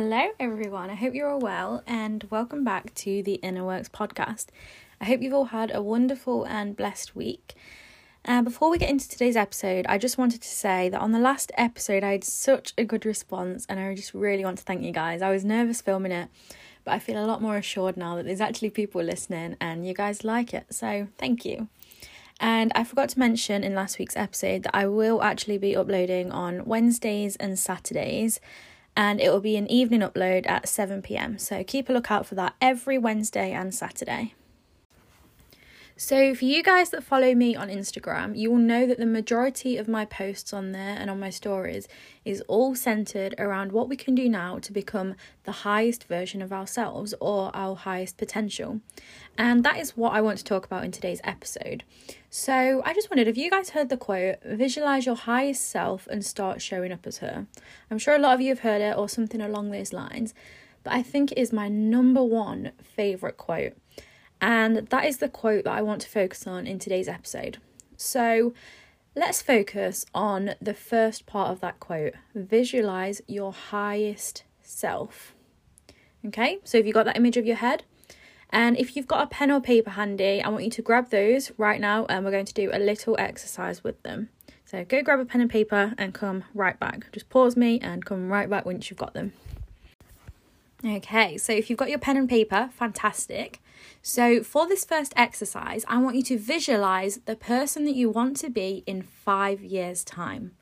[0.00, 0.90] Hello, everyone.
[0.90, 4.46] I hope you're all well, and welcome back to the Inner Works podcast.
[5.00, 7.56] I hope you've all had a wonderful and blessed week.
[8.24, 11.18] Uh, before we get into today's episode, I just wanted to say that on the
[11.18, 14.84] last episode, I had such a good response, and I just really want to thank
[14.84, 15.20] you guys.
[15.20, 16.28] I was nervous filming it,
[16.84, 19.94] but I feel a lot more assured now that there's actually people listening and you
[19.94, 20.72] guys like it.
[20.72, 21.66] So, thank you.
[22.38, 26.30] And I forgot to mention in last week's episode that I will actually be uploading
[26.30, 28.38] on Wednesdays and Saturdays,
[28.96, 31.38] and it will be an evening upload at 7 pm.
[31.38, 34.34] So keep a lookout for that every Wednesday and Saturday.
[36.00, 39.76] So, for you guys that follow me on Instagram, you will know that the majority
[39.76, 41.88] of my posts on there and on my stories
[42.24, 46.52] is all centered around what we can do now to become the highest version of
[46.52, 48.80] ourselves or our highest potential.
[49.36, 51.82] And that is what I want to talk about in today's episode.
[52.30, 56.24] So, I just wondered if you guys heard the quote, visualize your highest self and
[56.24, 57.48] start showing up as her.
[57.90, 60.32] I'm sure a lot of you have heard it or something along those lines,
[60.84, 63.72] but I think it is my number one favorite quote.
[64.40, 67.58] And that is the quote that I want to focus on in today's episode.
[67.96, 68.54] So
[69.14, 75.34] let's focus on the first part of that quote visualize your highest self.
[76.26, 77.84] Okay, so if you've got that image of your head,
[78.50, 81.52] and if you've got a pen or paper handy, I want you to grab those
[81.58, 84.30] right now and we're going to do a little exercise with them.
[84.64, 87.10] So go grab a pen and paper and come right back.
[87.12, 89.32] Just pause me and come right back once you've got them.
[90.84, 93.60] Okay, so if you've got your pen and paper, fantastic.
[94.02, 98.36] So, for this first exercise, I want you to visualize the person that you want
[98.38, 100.52] to be in five years' time.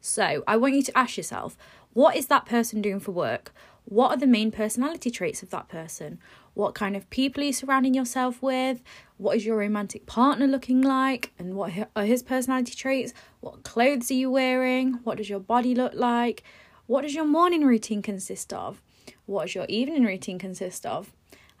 [0.00, 1.56] So, I want you to ask yourself
[1.92, 3.52] what is that person doing for work?
[3.84, 6.18] What are the main personality traits of that person?
[6.52, 8.82] What kind of people are you surrounding yourself with?
[9.16, 11.32] What is your romantic partner looking like?
[11.38, 13.14] And what are his personality traits?
[13.40, 15.00] What clothes are you wearing?
[15.04, 16.42] What does your body look like?
[16.86, 18.82] What does your morning routine consist of?
[19.24, 21.12] What does your evening routine consist of?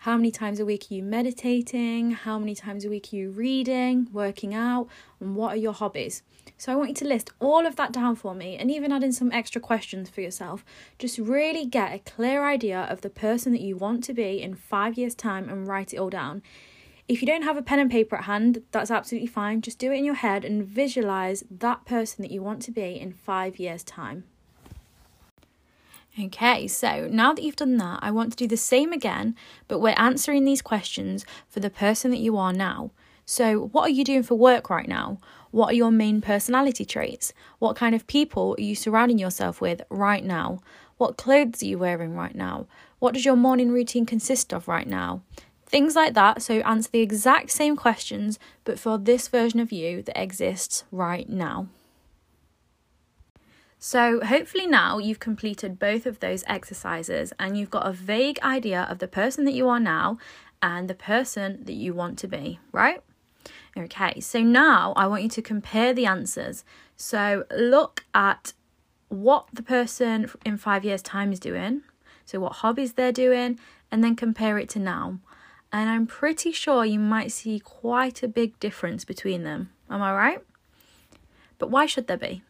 [0.02, 2.12] How many times a week are you meditating?
[2.12, 4.86] How many times a week are you reading, working out?
[5.18, 6.22] And what are your hobbies?
[6.56, 9.02] So I want you to list all of that down for me and even add
[9.02, 10.64] in some extra questions for yourself.
[11.00, 14.54] Just really get a clear idea of the person that you want to be in
[14.54, 16.42] five years' time and write it all down.
[17.08, 19.62] If you don't have a pen and paper at hand, that's absolutely fine.
[19.62, 23.00] Just do it in your head and visualize that person that you want to be
[23.00, 24.22] in five years' time.
[26.20, 29.36] Okay, so now that you've done that, I want to do the same again,
[29.68, 32.90] but we're answering these questions for the person that you are now.
[33.24, 35.18] So, what are you doing for work right now?
[35.50, 37.32] What are your main personality traits?
[37.58, 40.60] What kind of people are you surrounding yourself with right now?
[40.96, 42.66] What clothes are you wearing right now?
[42.98, 45.22] What does your morning routine consist of right now?
[45.66, 46.42] Things like that.
[46.42, 51.28] So, answer the exact same questions, but for this version of you that exists right
[51.28, 51.68] now.
[53.80, 58.86] So, hopefully, now you've completed both of those exercises and you've got a vague idea
[58.90, 60.18] of the person that you are now
[60.60, 63.00] and the person that you want to be, right?
[63.76, 66.64] Okay, so now I want you to compare the answers.
[66.96, 68.52] So, look at
[69.08, 71.82] what the person in five years' time is doing,
[72.24, 73.60] so what hobbies they're doing,
[73.92, 75.20] and then compare it to now.
[75.72, 79.70] And I'm pretty sure you might see quite a big difference between them.
[79.88, 80.40] Am I right?
[81.58, 82.42] But why should there be?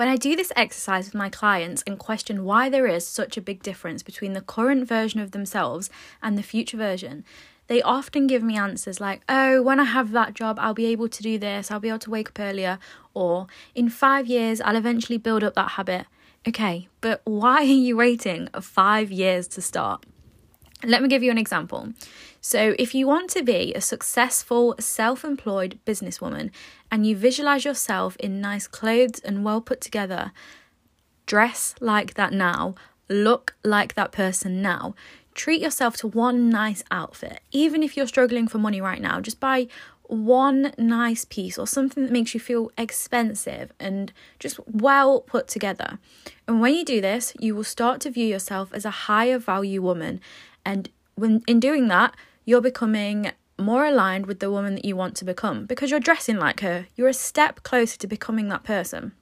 [0.00, 3.42] When I do this exercise with my clients and question why there is such a
[3.42, 5.90] big difference between the current version of themselves
[6.22, 7.22] and the future version,
[7.66, 11.10] they often give me answers like, oh, when I have that job, I'll be able
[11.10, 12.78] to do this, I'll be able to wake up earlier,
[13.12, 16.06] or in five years, I'll eventually build up that habit.
[16.48, 20.06] Okay, but why are you waiting five years to start?
[20.84, 21.92] Let me give you an example.
[22.40, 26.50] So, if you want to be a successful, self employed businesswoman
[26.90, 30.32] and you visualize yourself in nice clothes and well put together,
[31.26, 32.74] dress like that now,
[33.10, 34.94] look like that person now.
[35.34, 37.40] Treat yourself to one nice outfit.
[37.52, 39.68] Even if you're struggling for money right now, just buy
[40.10, 45.98] one nice piece or something that makes you feel expensive and just well put together.
[46.48, 49.80] And when you do this, you will start to view yourself as a higher value
[49.80, 50.20] woman.
[50.64, 52.14] And when in doing that,
[52.44, 56.38] you're becoming more aligned with the woman that you want to become because you're dressing
[56.38, 56.86] like her.
[56.96, 59.12] You're a step closer to becoming that person.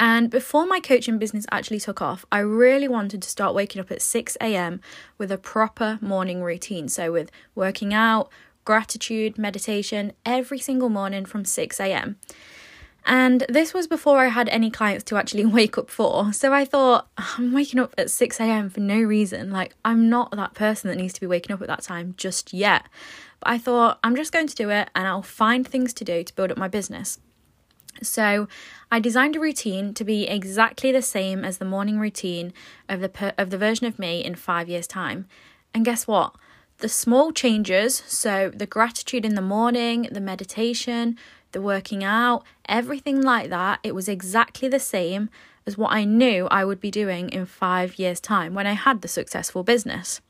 [0.00, 3.90] And before my coaching business actually took off, I really wanted to start waking up
[3.90, 4.80] at 6 a.m.
[5.18, 6.88] with a proper morning routine.
[6.88, 8.30] So, with working out,
[8.64, 12.16] gratitude, meditation every single morning from 6 a.m.
[13.08, 16.32] And this was before I had any clients to actually wake up for.
[16.34, 18.68] So I thought, ah, I'm waking up at 6 a.m.
[18.68, 19.50] for no reason.
[19.50, 22.52] Like, I'm not that person that needs to be waking up at that time just
[22.52, 22.84] yet.
[23.40, 26.22] But I thought, I'm just going to do it and I'll find things to do
[26.22, 27.18] to build up my business.
[28.02, 28.46] So,
[28.92, 32.52] I designed a routine to be exactly the same as the morning routine
[32.88, 35.26] of the per- of the version of me in 5 years time.
[35.74, 36.36] And guess what?
[36.78, 41.18] The small changes, so the gratitude in the morning, the meditation,
[41.52, 45.30] the working out, everything like that, it was exactly the same
[45.66, 49.02] as what I knew I would be doing in 5 years time when I had
[49.02, 50.20] the successful business.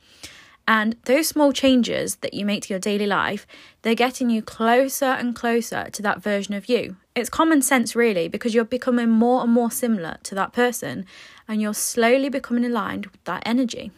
[0.67, 3.47] And those small changes that you make to your daily life,
[3.81, 6.97] they're getting you closer and closer to that version of you.
[7.15, 11.07] It's common sense, really, because you're becoming more and more similar to that person
[11.49, 13.91] and you're slowly becoming aligned with that energy.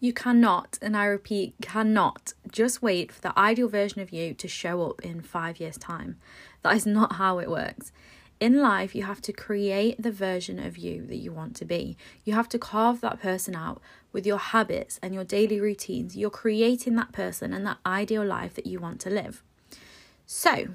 [0.00, 4.48] You cannot, and I repeat, cannot just wait for the ideal version of you to
[4.48, 6.16] show up in five years' time.
[6.62, 7.92] That is not how it works
[8.40, 11.96] in life, you have to create the version of you that you want to be.
[12.24, 13.82] You have to carve that person out
[14.12, 16.16] with your habits and your daily routines.
[16.16, 19.42] You're creating that person and that ideal life that you want to live.
[20.24, 20.68] So,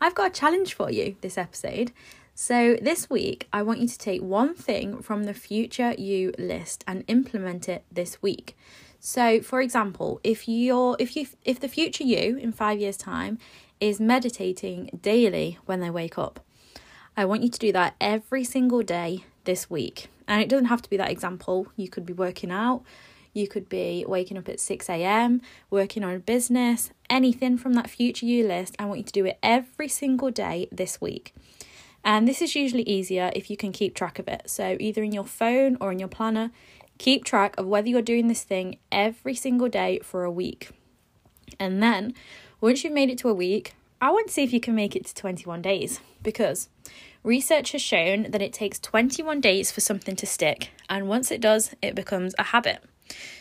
[0.00, 1.92] I've got a challenge for you this episode.
[2.40, 6.84] So, this week, I want you to take one thing from the future you list
[6.86, 8.56] and implement it this week.
[9.00, 13.40] So, for example, if you're if you if the future you in 5 years time
[13.80, 16.38] is meditating daily when they wake up,
[17.16, 20.06] I want you to do that every single day this week.
[20.28, 21.66] And it doesn't have to be that example.
[21.74, 22.84] You could be working out,
[23.34, 27.90] you could be waking up at 6 a.m., working on a business, anything from that
[27.90, 28.76] future you list.
[28.78, 31.34] I want you to do it every single day this week.
[32.04, 34.42] And this is usually easier if you can keep track of it.
[34.46, 36.50] So, either in your phone or in your planner,
[36.98, 40.70] keep track of whether you're doing this thing every single day for a week.
[41.58, 42.14] And then,
[42.60, 44.94] once you've made it to a week, I want to see if you can make
[44.94, 46.68] it to 21 days because
[47.24, 51.40] Research has shown that it takes 21 days for something to stick, and once it
[51.40, 52.82] does, it becomes a habit.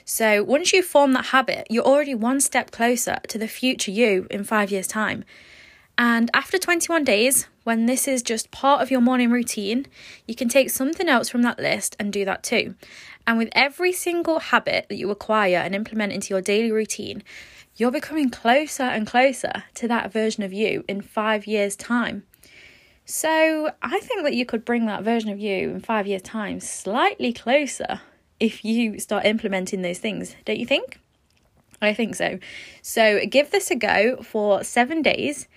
[0.04, 4.26] So, once you form that habit, you're already one step closer to the future you
[4.32, 5.24] in five years' time.
[5.98, 9.88] And after 21 days, when this is just part of your morning routine,
[10.28, 12.76] you can take something else from that list and do that too.
[13.26, 17.24] And with every single habit that you acquire and implement into your daily routine,
[17.76, 22.24] you're becoming closer and closer to that version of you in five years' time.
[23.06, 26.60] So I think that you could bring that version of you in five years' time
[26.60, 28.02] slightly closer
[28.40, 31.00] if you start implementing those things, don't you think?
[31.82, 32.40] I think so.
[32.82, 35.48] So give this a go for seven days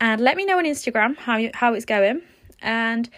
[0.00, 2.22] and let me know on Instagram how you, how it's going.
[2.62, 3.08] And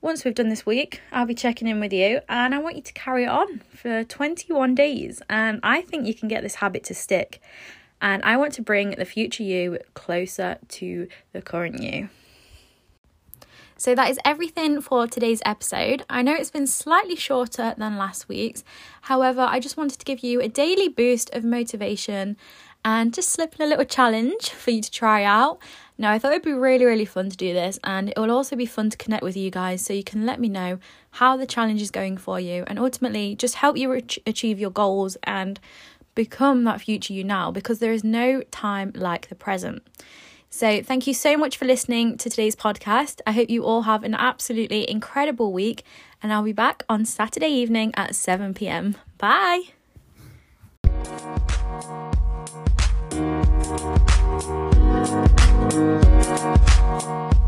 [0.00, 2.82] once we've done this week, I'll be checking in with you and I want you
[2.82, 5.20] to carry on for 21 days.
[5.28, 7.40] And I think you can get this habit to stick.
[8.00, 12.08] And I want to bring the future you closer to the current you.
[13.76, 16.04] So that is everything for today's episode.
[16.10, 18.64] I know it's been slightly shorter than last week's.
[19.02, 22.36] However, I just wanted to give you a daily boost of motivation
[22.84, 25.60] and just slip in a little challenge for you to try out.
[26.00, 28.54] Now, I thought it'd be really, really fun to do this, and it will also
[28.54, 30.78] be fun to connect with you guys so you can let me know
[31.12, 33.92] how the challenge is going for you and ultimately just help you
[34.24, 35.58] achieve your goals and
[36.14, 39.82] become that future you now because there is no time like the present.
[40.50, 43.20] So, thank you so much for listening to today's podcast.
[43.26, 45.82] I hope you all have an absolutely incredible week,
[46.22, 48.96] and I'll be back on Saturday evening at 7 pm.
[49.18, 49.64] Bye.
[53.68, 54.08] Thank
[57.04, 57.47] you.